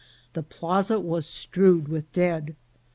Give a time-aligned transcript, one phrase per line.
[0.33, 2.55] The plaza was strewed with dead.